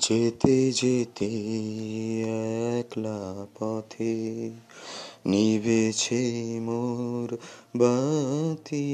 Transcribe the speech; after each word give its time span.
যেতে 0.00 0.72
যেতে 0.72 1.28
একলা 2.78 3.46
পথে 3.58 4.50
নিবেছে 5.26 6.42
মোর 6.60 7.36
বাতি। 7.76 8.86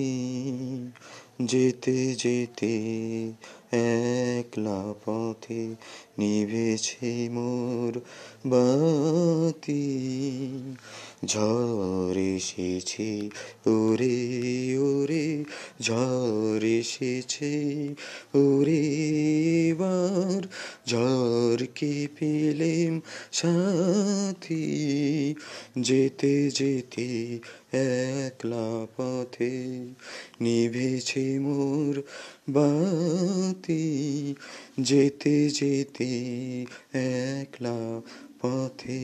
যেতে 1.43 2.15
যেতে 2.15 2.73
একলা 4.39 4.95
পথে 5.05 5.75
নিবেছে 6.19 7.29
মোর 7.33 8.01
বাতি। 8.47 10.05
ঝড় 11.27 12.21
এসেছে 12.37 13.29
ওরে 13.67 14.77
ওরে 14.79 15.45
ঝড় 15.83 16.65
এসেছে 16.65 17.85
ওরে 18.35 18.83
এবার 19.69 20.43
ঝড়কে 20.89 22.09
পেলেম 22.19 23.01
সাথী। 23.33 24.65
যেতে 25.79 26.51
যেতে 26.51 27.39
একলা 27.73 28.87
পথে 28.97 29.85
নিভেছে 30.41 31.39
মোর 31.39 32.03
বাতি। 32.51 34.35
যেতে 34.81 35.51
যেতে 35.51 36.11
একলা 36.95 38.01
পথে 38.43 39.01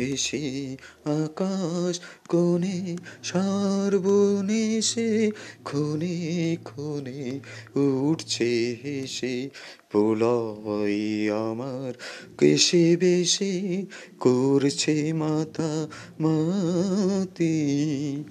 হেসে 0.00 0.76
আকাশ 1.04 2.00
কোণে, 2.28 2.96
সর্বনেশে 3.22 5.30
খুনে 5.64 6.56
খুনে 6.64 7.40
উঠছে 7.78 8.76
হেসে 8.84 9.48
প্রলয় 9.90 11.34
আমার 11.34 11.92
কেসে 12.38 12.96
বেশে 12.96 13.84
করছে 14.20 15.12
মাথা 15.12 15.88
মাতি, 16.20 18.24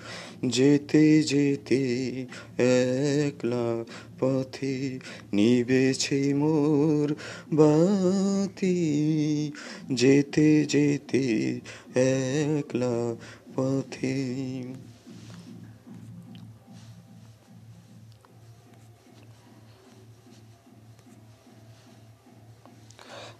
যেতে 0.46 1.24
যেতে 1.24 2.26
একলা 2.58 3.84
পথে 4.20 5.00
নিবেছে 5.34 6.34
মোর 6.34 7.16
বাতি, 7.54 9.52
যেতে 9.94 10.66
যেতে 10.66 11.51
একলা 11.96 13.16
পথে। 13.56 14.64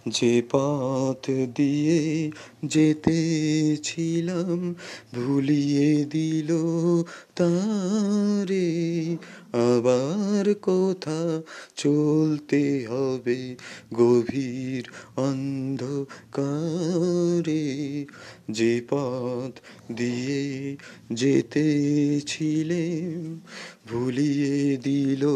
যে 0.08 0.42
পথ 0.50 1.30
দিয়ে 1.54 2.30
যেতেছিলাম 2.64 4.74
ভুলিয়ে 5.14 6.04
দিল 6.04 6.56
তারে। 7.36 9.16
আবার 9.52 10.54
কোথা 10.54 11.42
চলতে 11.76 12.86
হবে 12.90 13.56
গভীর 13.94 14.90
অন্ধকারে। 15.16 18.06
যে 18.50 18.80
পথ 18.90 19.60
দিয়ে 19.92 20.76
যেতেছিলেম 21.12 23.40
ভুলিয়ে 23.88 24.76
দিল 24.76 25.28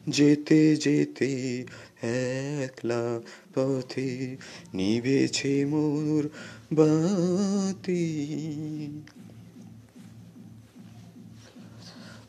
যেতে 0.09 0.77
যেতে 0.77 1.63
একলা 2.03 3.21
পথে 3.55 4.37
নিভেছে 4.75 5.65
মোর 5.65 6.29
বাতি। 6.73 8.05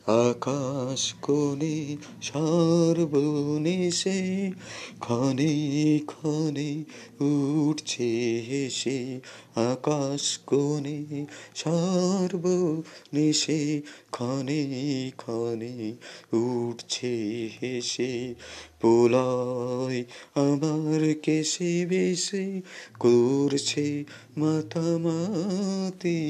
আকাশ 0.06 1.14
কোণে 1.22 1.96
সর্বনেশে, 2.22 4.52
ক্ষণে 5.00 6.00
ক্ষণে 6.06 6.84
উঠছে 7.20 8.42
হেসে, 8.48 9.20
আকাশ 9.54 10.38
কোণে 10.46 11.26
সর্বনেশে, 11.54 13.82
ক্ষণে 14.10 15.12
ক্ষণে 15.16 15.92
উঠছে 16.32 17.50
হেসে, 17.62 18.34
পোলায় 18.80 20.04
আমার 20.34 21.14
কেসে 21.22 21.86
বেশে 21.86 22.62
করছে 23.00 24.04
মাতামাতি, 24.36 26.20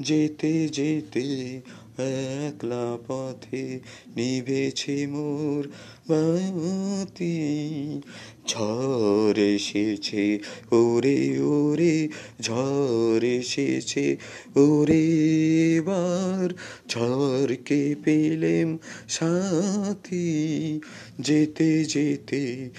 যেতে 0.00 0.68
যেতে 0.68 1.60
একলা 2.00 2.98
পথে 3.08 3.80
নিবেছে 4.16 5.06
মোর 5.06 5.68
বাতি। 6.08 8.00
ঝড় 8.48 9.42
এসেছে, 9.42 10.38
ওরে 10.72 11.40
ওরে, 11.40 12.08
ঝড় 12.42 13.28
এসেছে, 13.28 14.16
ওরে 14.56 15.80
বার 15.84 16.48
ঝড়কে 16.88 17.94
পেলেম 18.04 18.78
সাথী। 19.08 20.80
যেতে 21.20 21.84
যেতে 21.84 22.70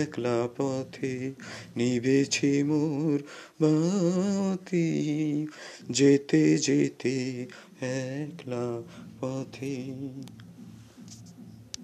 একলা 0.00 0.48
পথে 0.56 1.32
নিভেছে 1.76 2.64
মোর 2.64 3.18
বাতি। 3.60 4.92
যেতে 5.90 6.58
যেতে 6.58 7.46
একলা 7.82 8.64
পথে 9.20 9.74